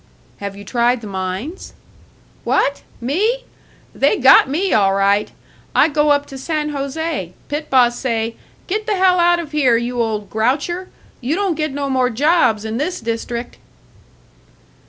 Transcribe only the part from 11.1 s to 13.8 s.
You don't get no more jobs in this district!'"